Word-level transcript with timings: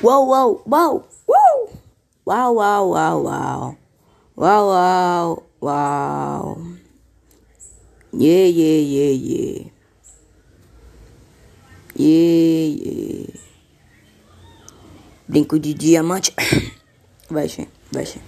Uou, 0.00 0.28
uou, 0.28 0.62
uou, 0.64 1.02
uou. 1.26 1.70
Uau, 2.24 2.54
uau, 2.54 2.90
uau, 2.94 3.22
uau. 3.24 3.76
Uau, 4.36 4.64
uau, 4.70 5.42
uau. 5.60 6.58
Yeah, 8.12 8.46
yeah, 8.46 8.78
yeah, 8.78 9.12
yeah. 9.12 9.72
Yeah, 11.98 12.66
yeah. 12.78 13.34
Brinco 15.26 15.58
de 15.58 15.74
diamante. 15.74 16.32
Vai, 17.28 17.48
che, 17.48 17.68
vai, 17.90 18.04
che. 18.04 18.20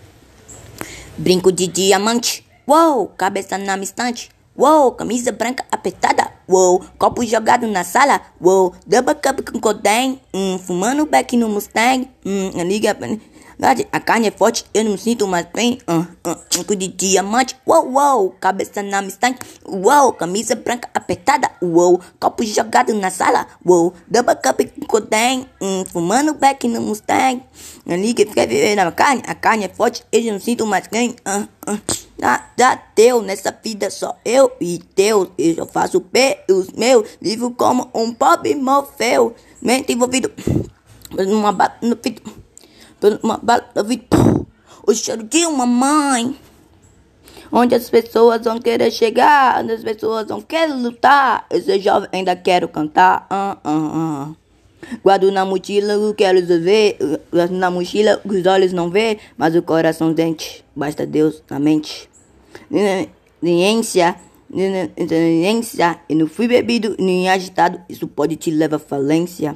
Brinco 1.17 1.53
de 1.53 1.69
diamante. 1.69 2.45
Uou, 2.67 3.15
cabeça 3.17 3.57
na 3.57 3.79
estante. 3.79 4.29
Uou, 4.57 4.93
camisa 4.93 5.31
branca 5.31 5.65
apertada. 5.71 6.29
Uou, 6.49 6.85
copo 6.99 7.25
jogado 7.25 7.67
na 7.69 7.85
sala. 7.85 8.21
Uou, 8.41 8.75
double 8.85 9.15
cup 9.15 9.49
com 9.49 9.61
codeine. 9.61 10.21
Hum, 10.35 10.59
fumando 10.59 11.07
back 11.07 11.37
no 11.37 11.49
Mustang. 11.49 12.11
Hum, 12.27 12.51
liga. 12.65 12.97
A 13.93 14.01
carne 14.01 14.27
é 14.27 14.31
forte, 14.31 14.65
eu 14.75 14.85
não 14.85 14.99
sinto 14.99 15.27
mais 15.29 15.47
bem. 15.55 15.79
Uh, 15.87 16.05
uh, 16.29 16.77
de 16.77 16.89
diamante. 16.89 17.57
Uou, 17.65 17.93
uou, 17.93 18.31
cabeça 18.41 18.83
na 18.83 19.01
Mustang. 19.01 19.39
Uou, 19.65 20.13
camisa 20.13 20.57
branca 20.57 20.89
apertada. 20.93 21.49
Uou, 21.63 22.01
copo 22.19 22.45
jogado 22.45 22.93
na 22.95 23.11
sala. 23.11 23.47
Uou, 23.65 23.95
double 24.09 24.35
cup 24.35 24.61
com 24.75 24.87
codeine. 24.87 25.47
Hum, 25.61 25.85
fumando 25.87 26.35
back 26.35 26.67
no 26.67 26.81
Mustang. 26.81 27.43
Liga, 27.87 28.25
quer 28.25 28.49
viver 28.49 28.75
na 28.75 28.91
carne. 28.91 29.23
A 29.27 29.35
carne 29.35 29.65
é 29.65 29.69
forte, 29.69 30.05
eu 30.11 30.33
não 30.33 30.41
sinto 30.41 30.67
mais 30.67 30.89
bem. 30.89 31.15
Uh, 31.25 31.73
uh. 31.73 31.81
Nada 32.21 32.77
teu 32.95 33.23
nessa 33.23 33.51
vida, 33.65 33.89
só 33.89 34.15
eu 34.27 34.53
e 34.61 34.79
Deus. 34.95 35.31
Eu 35.39 35.55
só 35.55 35.67
faço 35.67 36.03
pelos 36.03 36.71
meus. 36.73 37.09
Vivo 37.19 37.51
como 37.53 37.89
um 37.95 38.13
pobre 38.13 38.55
morfeu. 38.55 39.35
Mente 39.63 39.95
envolvido 39.95 40.31
numa 41.27 41.51
bala 41.51 41.77
no 41.81 41.97
vidro. 41.97 42.35
Numa 43.23 43.39
bala 43.39 43.65
no 43.75 43.85
vidro. 43.85 44.47
O 44.87 44.93
cheiro 44.93 45.23
de 45.23 45.47
uma 45.47 45.65
mãe. 45.65 46.37
Onde 47.51 47.75
as 47.75 47.89
pessoas 47.89 48.45
vão 48.45 48.61
querer 48.61 48.91
chegar. 48.91 49.63
Onde 49.63 49.73
as 49.73 49.83
pessoas 49.83 50.29
vão 50.29 50.43
querer 50.43 50.75
lutar. 50.75 51.47
Eu 51.49 51.63
sou 51.63 51.81
jovem, 51.81 52.11
ainda 52.13 52.37
quero 52.37 52.69
cantar. 52.69 53.27
Uh, 53.31 53.67
uh, 53.67 54.29
uh. 54.29 54.37
Guardo 55.03 55.33
na 55.33 55.47
mochila 55.47 55.97
o 55.97 56.13
que 56.13 56.25
quero 56.25 56.45
ver. 56.45 56.99
Guardo 57.33 57.53
na 57.53 57.71
mochila 57.71 58.21
os 58.27 58.45
olhos 58.45 58.75
não 58.75 58.91
vê, 58.91 59.19
mas 59.39 59.57
o 59.57 59.63
coração 59.63 60.15
sente. 60.15 60.63
Basta 60.77 61.07
Deus 61.07 61.43
na 61.49 61.59
mente 61.59 62.10
ciência, 63.43 64.17
ciência, 65.09 66.01
e 66.09 66.15
não 66.15 66.27
fui 66.27 66.49
bebido 66.49 66.97
nem 66.99 67.29
agitado, 67.29 67.81
isso 67.89 68.07
pode 68.09 68.37
te 68.37 68.51
levar 68.51 68.77
à 68.77 68.79
falência. 68.79 69.55